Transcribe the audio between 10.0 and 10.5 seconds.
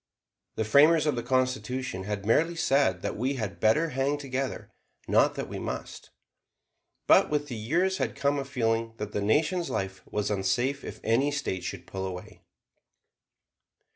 was